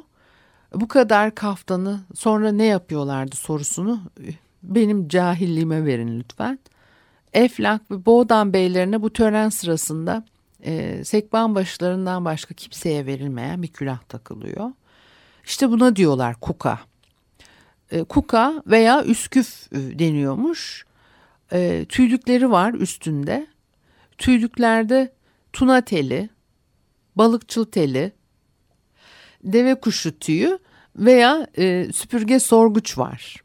Bu 0.75 0.89
kadar 0.89 1.35
kaftanı 1.35 2.01
sonra 2.15 2.53
ne 2.53 2.65
yapıyorlardı 2.65 3.37
sorusunu 3.37 4.01
benim 4.63 5.09
cahilliğime 5.09 5.85
verin 5.85 6.21
lütfen. 6.21 6.59
Eflak 7.33 7.91
ve 7.91 8.07
Boğdan 8.07 8.53
beylerine 8.53 9.03
bu 9.03 9.13
tören 9.13 9.49
sırasında 9.49 10.25
e, 10.65 11.05
sekban 11.05 11.55
başlarından 11.55 12.25
başka 12.25 12.55
kimseye 12.55 13.07
verilmeyen 13.07 13.63
bir 13.63 13.69
külah 13.69 14.01
takılıyor. 14.03 14.71
İşte 15.45 15.71
buna 15.71 15.97
diyorlar 15.97 16.35
kuka. 16.41 16.79
E, 17.91 18.05
kuka 18.05 18.63
veya 18.67 19.05
üsküf 19.05 19.73
e, 19.73 19.99
deniyormuş. 19.99 20.85
E, 21.53 21.85
tüylükleri 21.89 22.51
var 22.51 22.75
üstünde. 22.75 23.47
Tüylüklerde 24.19 25.13
tuna 25.53 25.81
teli, 25.81 26.29
balıkçıl 27.21 27.65
teli, 27.65 28.13
deve 29.45 29.75
kuşu 29.75 30.19
tüyü 30.19 30.59
veya 30.97 31.47
e, 31.59 31.93
süpürge 31.93 32.41
sorguç 32.41 32.99
var. 32.99 33.37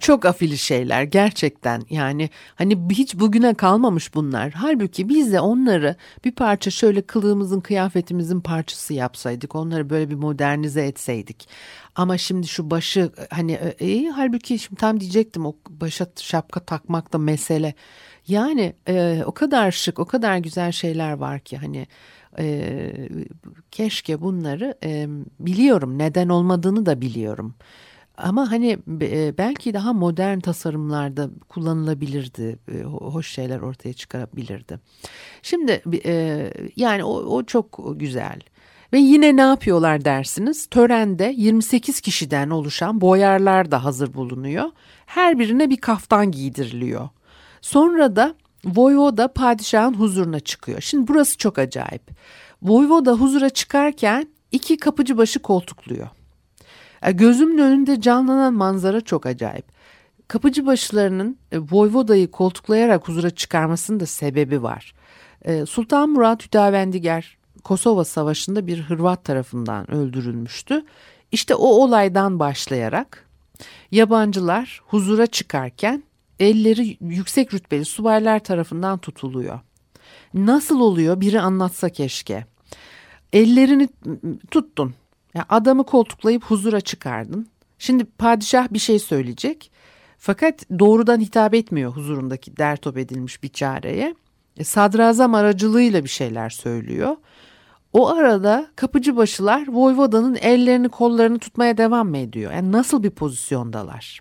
Çok 0.00 0.24
afili 0.24 0.58
şeyler 0.58 1.02
gerçekten 1.02 1.82
yani 1.90 2.30
hani 2.54 2.78
hiç 2.90 3.14
bugüne 3.14 3.54
kalmamış 3.54 4.14
bunlar. 4.14 4.52
Halbuki 4.52 5.08
biz 5.08 5.32
de 5.32 5.40
onları 5.40 5.96
bir 6.24 6.32
parça 6.32 6.70
şöyle 6.70 7.02
kılığımızın 7.02 7.60
kıyafetimizin 7.60 8.40
parçası 8.40 8.94
yapsaydık 8.94 9.54
onları 9.54 9.90
böyle 9.90 10.10
bir 10.10 10.14
modernize 10.14 10.86
etseydik. 10.86 11.48
Ama 11.94 12.18
şimdi 12.18 12.48
şu 12.48 12.70
başı 12.70 13.10
hani 13.30 13.52
e, 13.52 13.86
e 13.86 14.08
halbuki 14.08 14.58
şimdi 14.58 14.80
tam 14.80 15.00
diyecektim 15.00 15.46
o 15.46 15.56
başa 15.68 16.06
şapka 16.16 16.60
takmak 16.60 17.12
da 17.12 17.18
mesele. 17.18 17.74
Yani 18.28 18.74
e, 18.88 19.22
o 19.26 19.32
kadar 19.32 19.70
şık 19.70 19.98
o 19.98 20.04
kadar 20.04 20.38
güzel 20.38 20.72
şeyler 20.72 21.12
var 21.12 21.40
ki 21.40 21.56
hani 21.56 21.86
e, 22.38 22.92
keşke 23.70 24.20
bunları 24.20 24.74
e, 24.84 25.06
biliyorum 25.40 25.98
neden 25.98 26.28
olmadığını 26.28 26.86
da 26.86 27.00
biliyorum. 27.00 27.54
Ama 28.16 28.50
hani 28.50 28.78
e, 29.02 29.38
belki 29.38 29.74
daha 29.74 29.92
modern 29.92 30.40
tasarımlarda 30.40 31.30
kullanılabilirdi. 31.48 32.58
E, 32.72 32.82
hoş 32.82 33.30
şeyler 33.30 33.60
ortaya 33.60 33.92
çıkarabilirdi. 33.92 34.80
Şimdi 35.42 35.82
e, 36.04 36.52
yani 36.76 37.04
o, 37.04 37.12
o 37.12 37.44
çok 37.44 37.80
güzel. 37.94 38.40
Ve 38.92 38.98
yine 38.98 39.36
ne 39.36 39.40
yapıyorlar 39.40 40.04
dersiniz? 40.04 40.66
Törende 40.66 41.34
28 41.36 42.00
kişiden 42.00 42.50
oluşan 42.50 43.00
boyarlar 43.00 43.70
da 43.70 43.84
hazır 43.84 44.14
bulunuyor. 44.14 44.70
Her 45.06 45.38
birine 45.38 45.70
bir 45.70 45.76
kaftan 45.76 46.30
giydiriliyor. 46.30 47.08
Sonra 47.60 48.16
da 48.16 48.34
Voyvoda 48.66 49.28
padişahın 49.28 49.94
huzuruna 49.94 50.40
çıkıyor. 50.40 50.80
Şimdi 50.80 51.08
burası 51.08 51.38
çok 51.38 51.58
acayip. 51.58 52.02
Voyvoda 52.62 53.12
huzura 53.12 53.50
çıkarken 53.50 54.28
iki 54.52 54.76
kapıcı 54.76 55.18
başı 55.18 55.38
koltukluyor. 55.38 56.08
Gözümün 57.12 57.58
önünde 57.58 58.00
canlanan 58.00 58.54
manzara 58.54 59.00
çok 59.00 59.26
acayip. 59.26 59.64
Kapıcı 60.28 60.66
başlarının 60.66 61.38
e, 61.52 61.58
Voyvoda'yı 61.58 62.30
koltuklayarak 62.30 63.08
huzura 63.08 63.30
çıkarmasının 63.30 64.00
da 64.00 64.06
sebebi 64.06 64.62
var. 64.62 64.94
E, 65.44 65.66
Sultan 65.66 66.10
Murat 66.10 66.46
Hüdavendigar 66.46 67.38
Kosova 67.64 68.04
Savaşı'nda 68.04 68.66
bir 68.66 68.80
Hırvat 68.80 69.24
tarafından 69.24 69.90
öldürülmüştü. 69.90 70.84
İşte 71.32 71.54
o 71.54 71.66
olaydan 71.66 72.38
başlayarak 72.38 73.26
yabancılar 73.90 74.80
huzura 74.86 75.26
çıkarken 75.26 76.02
elleri 76.40 76.96
yüksek 77.00 77.54
rütbeli 77.54 77.84
subaylar 77.84 78.38
tarafından 78.38 78.98
tutuluyor. 78.98 79.60
Nasıl 80.34 80.80
oluyor 80.80 81.20
biri 81.20 81.40
anlatsa 81.40 81.88
keşke. 81.88 82.46
Ellerini 83.32 83.88
tuttun. 84.50 84.94
Yani 85.34 85.46
adamı 85.48 85.84
koltuklayıp 85.84 86.44
huzura 86.44 86.80
çıkardın. 86.80 87.48
Şimdi 87.78 88.04
padişah 88.04 88.72
bir 88.72 88.78
şey 88.78 88.98
söyleyecek. 88.98 89.70
Fakat 90.18 90.70
doğrudan 90.78 91.20
hitap 91.20 91.54
etmiyor 91.54 91.92
huzurundaki 91.92 92.56
dertop 92.56 92.98
edilmiş 92.98 93.42
bir 93.42 93.48
çareye. 93.48 94.14
E, 94.56 94.64
sadrazam 94.64 95.34
aracılığıyla 95.34 96.04
bir 96.04 96.08
şeyler 96.08 96.50
söylüyor. 96.50 97.16
O 97.92 98.08
arada 98.08 98.66
kapıcı 98.76 99.16
başılar 99.16 99.68
Voyvoda'nın 99.68 100.34
ellerini 100.34 100.88
kollarını 100.88 101.38
tutmaya 101.38 101.78
devam 101.78 102.08
mı 102.08 102.18
ediyor? 102.18 102.52
Yani 102.52 102.72
nasıl 102.72 103.02
bir 103.02 103.10
pozisyondalar? 103.10 104.20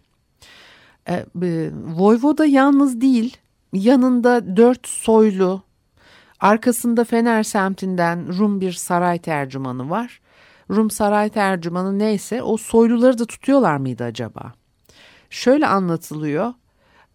E, 1.10 1.13
e, 1.13 1.72
Voyvoda 1.96 2.46
yalnız 2.46 3.02
değil, 3.02 3.38
yanında 3.74 4.58
dört 4.58 4.88
soylu, 4.88 5.62
arkasında 6.39 7.04
Fener 7.04 7.44
semtinden 7.44 8.38
Rum 8.38 8.62
bir 8.62 8.72
saray 8.72 9.20
tercümanı 9.20 9.89
var. 9.89 10.22
Rum 10.70 10.89
saray 10.89 11.30
tercümanı 11.30 12.00
neyse 12.00 12.44
o 12.44 12.58
soyluları 12.58 13.20
da 13.20 13.26
tutuyorlar 13.26 13.78
mıydı 13.78 14.04
acaba? 14.04 14.54
Şöyle 15.30 15.68
anlatılıyor. 15.68 16.54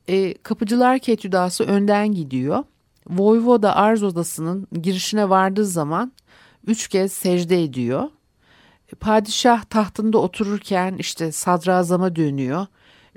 E, 0.09 0.35
kapıcılar 0.35 0.99
ketüdası 0.99 1.65
önden 1.65 2.13
gidiyor. 2.13 2.65
Voyvoda 3.07 3.77
arz 3.77 4.03
odasının 4.03 4.69
girişine 4.83 5.29
vardığı 5.29 5.67
zaman 5.67 6.13
üç 6.67 6.89
kez 6.89 7.13
secde 7.13 7.63
ediyor. 7.63 8.09
Padişah 9.01 9.65
tahtında 9.65 10.19
otururken 10.19 10.97
işte 10.99 11.33
sadrazama 11.33 12.17
dönüyor. 12.17 12.67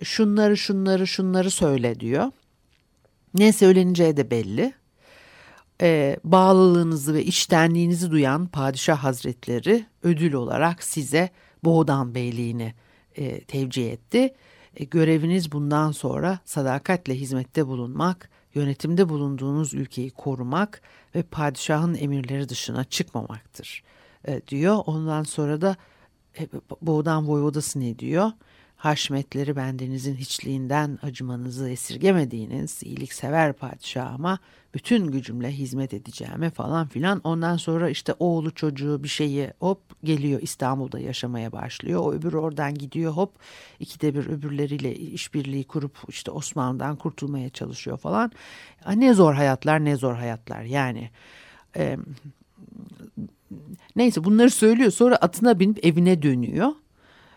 Şunları 0.03 0.57
şunları 0.57 1.07
şunları 1.07 1.51
söyle 1.51 1.99
diyor. 1.99 2.31
Ne 3.33 3.53
söyleneceği 3.53 4.17
de 4.17 4.31
belli. 4.31 4.73
Ee, 5.81 6.17
bağlılığınızı 6.23 7.13
ve 7.13 7.25
içtenliğinizi 7.25 8.11
duyan 8.11 8.47
padişah 8.47 8.97
hazretleri 8.97 9.85
ödül 10.03 10.33
olarak 10.33 10.83
size 10.83 11.29
Boğdan 11.63 12.15
Beyliğini 12.15 12.73
e, 13.15 13.43
tevcih 13.43 13.91
etti. 13.91 14.33
E, 14.75 14.83
göreviniz 14.83 15.51
bundan 15.51 15.91
sonra 15.91 16.39
sadakatle 16.45 17.15
hizmette 17.15 17.67
bulunmak, 17.67 18.29
yönetimde 18.53 19.09
bulunduğunuz 19.09 19.73
ülkeyi 19.73 20.09
korumak 20.09 20.81
ve 21.15 21.23
padişahın 21.23 21.95
emirleri 21.95 22.49
dışına 22.49 22.83
çıkmamaktır 22.83 23.83
e, 24.27 24.41
diyor. 24.47 24.79
Ondan 24.85 25.23
sonra 25.23 25.61
da 25.61 25.75
e, 26.39 26.47
Boğdan 26.81 27.27
Voyvodası 27.27 27.79
ne 27.79 27.99
diyor? 27.99 28.31
Haşmetleri 28.83 29.55
bendenizin 29.55 30.15
hiçliğinden 30.15 30.99
acımanızı 31.01 31.69
esirgemediğiniz 31.69 32.83
iyiliksever 32.83 33.53
padişahıma 33.53 34.39
bütün 34.73 35.07
gücümle 35.07 35.51
hizmet 35.51 35.93
edeceğime 35.93 36.49
falan 36.49 36.87
filan. 36.87 37.21
Ondan 37.23 37.57
sonra 37.57 37.89
işte 37.89 38.13
oğlu 38.19 38.51
çocuğu 38.51 39.03
bir 39.03 39.07
şeyi 39.07 39.53
hop 39.59 39.79
geliyor 40.03 40.41
İstanbul'da 40.41 40.99
yaşamaya 40.99 41.51
başlıyor. 41.51 42.01
O 42.03 42.13
öbür 42.13 42.33
oradan 42.33 42.75
gidiyor 42.75 43.11
hop 43.11 43.31
ikide 43.79 44.15
bir 44.15 44.25
öbürleriyle 44.25 44.95
işbirliği 44.95 45.63
kurup 45.63 45.97
işte 46.07 46.31
Osmanlı'dan 46.31 46.95
kurtulmaya 46.95 47.49
çalışıyor 47.49 47.97
falan. 47.97 48.31
Ne 48.95 49.13
zor 49.13 49.33
hayatlar 49.33 49.85
ne 49.85 49.95
zor 49.95 50.15
hayatlar 50.15 50.61
yani. 50.61 51.09
E, 51.77 51.97
neyse 53.95 54.23
bunları 54.23 54.49
söylüyor 54.49 54.91
sonra 54.91 55.15
atına 55.15 55.59
binip 55.59 55.85
evine 55.85 56.21
dönüyor 56.21 56.71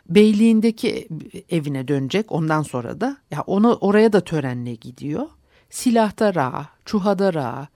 beyliğindeki 0.09 1.09
evine 1.51 1.89
dönecek 1.89 2.33
ondan 2.33 2.63
sonra 2.63 3.01
da 3.01 3.17
ya 3.31 3.43
onu 3.47 3.75
oraya 3.75 4.13
da 4.13 4.21
törenle 4.21 4.75
gidiyor. 4.75 5.27
Silahta 5.71 6.35
ra, 6.35 6.69
çuhada 6.85 7.35
ra, 7.35 7.69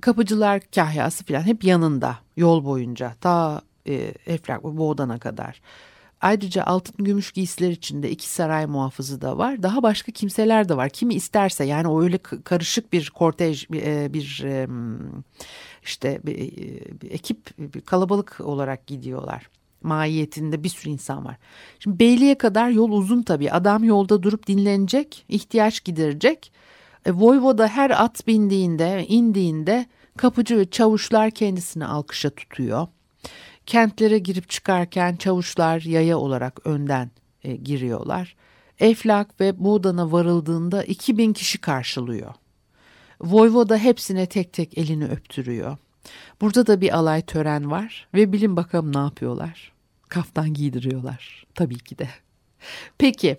kapıcılar 0.00 0.60
kahyası 0.74 1.24
falan 1.24 1.42
hep 1.42 1.64
yanında 1.64 2.18
yol 2.36 2.64
boyunca 2.64 3.14
ta 3.20 3.60
e, 3.86 3.94
Eflak 4.26 4.64
ve 4.64 4.76
Boğdan'a 4.76 5.18
kadar. 5.18 5.60
Ayrıca 6.20 6.64
altın 6.64 7.04
gümüş 7.04 7.32
giysiler 7.32 7.70
içinde 7.70 8.10
iki 8.10 8.28
saray 8.28 8.66
muhafızı 8.66 9.20
da 9.20 9.38
var. 9.38 9.62
Daha 9.62 9.82
başka 9.82 10.12
kimseler 10.12 10.68
de 10.68 10.76
var. 10.76 10.88
Kimi 10.88 11.14
isterse 11.14 11.64
yani 11.64 11.88
o 11.88 12.02
öyle 12.02 12.18
karışık 12.18 12.92
bir 12.92 13.10
kortej 13.10 13.70
bir, 13.70 13.82
e, 14.44 14.68
işte 15.82 16.20
bir, 16.26 16.36
bir 17.00 17.10
ekip 17.10 17.58
bir 17.58 17.80
kalabalık 17.80 18.40
olarak 18.40 18.86
gidiyorlar 18.86 19.48
mahiyetinde 19.82 20.64
bir 20.64 20.68
sürü 20.68 20.90
insan 20.90 21.24
var. 21.24 21.36
Şimdi 21.78 21.98
Beyliğe 21.98 22.38
kadar 22.38 22.70
yol 22.70 22.92
uzun 22.92 23.22
tabii. 23.22 23.52
Adam 23.52 23.84
yolda 23.84 24.22
durup 24.22 24.46
dinlenecek, 24.46 25.24
ihtiyaç 25.28 25.84
giderecek. 25.84 26.52
E, 27.06 27.12
Voyvoda 27.12 27.68
her 27.68 27.90
at 27.90 28.26
bindiğinde, 28.26 29.06
indiğinde 29.08 29.86
kapıcı 30.16 30.58
ve 30.58 30.70
çavuşlar 30.70 31.30
kendisini 31.30 31.86
alkışa 31.86 32.30
tutuyor. 32.30 32.86
Kentlere 33.66 34.18
girip 34.18 34.50
çıkarken 34.50 35.16
çavuşlar 35.16 35.80
yaya 35.80 36.18
olarak 36.18 36.66
önden 36.66 37.10
e, 37.44 37.56
giriyorlar. 37.56 38.36
Eflak 38.80 39.40
ve 39.40 39.64
Boğdan'a 39.64 40.12
varıldığında 40.12 40.84
2000 40.84 41.32
kişi 41.32 41.58
karşılıyor. 41.58 42.34
Voyvoda 43.20 43.76
hepsine 43.76 44.26
tek 44.26 44.52
tek 44.52 44.78
elini 44.78 45.04
öptürüyor. 45.04 45.76
Burada 46.40 46.66
da 46.66 46.80
bir 46.80 46.96
alay 46.96 47.22
tören 47.22 47.70
var 47.70 48.08
ve 48.14 48.32
bilin 48.32 48.56
bakalım 48.56 48.94
ne 48.94 48.98
yapıyorlar. 48.98 49.72
Kaftan 50.08 50.54
giydiriyorlar 50.54 51.46
tabii 51.54 51.78
ki 51.78 51.98
de. 51.98 52.08
Peki 52.98 53.38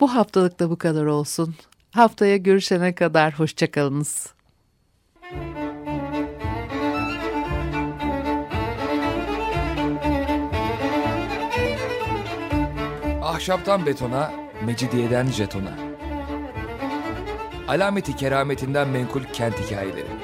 bu 0.00 0.14
haftalık 0.14 0.60
da 0.60 0.70
bu 0.70 0.78
kadar 0.78 1.04
olsun. 1.04 1.54
Haftaya 1.90 2.36
görüşene 2.36 2.94
kadar 2.94 3.38
hoşçakalınız. 3.38 4.34
Ahşaptan 13.22 13.86
betona, 13.86 14.32
mecidiyeden 14.64 15.26
jetona. 15.26 15.78
Alameti 17.68 18.16
kerametinden 18.16 18.88
menkul 18.88 19.22
kent 19.32 19.60
hikayeleri. 19.60 20.23